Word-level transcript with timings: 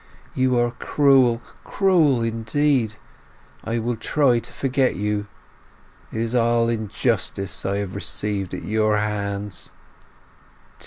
You 0.33 0.57
are 0.57 0.71
cruel, 0.79 1.43
cruel 1.63 2.23
indeed! 2.23 2.95
I 3.63 3.77
will 3.77 3.95
try 3.95 4.39
to 4.39 4.51
forget 4.51 4.95
you. 4.95 5.27
It 6.11 6.21
is 6.21 6.33
all 6.33 6.69
injustice 6.69 7.67
I 7.67 7.77
have 7.77 7.93
received 7.93 8.55
at 8.55 8.63
your 8.63 8.97
hands! 8.97 9.69